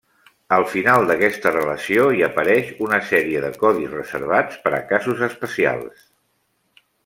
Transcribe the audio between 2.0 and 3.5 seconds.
hi apareix una sèrie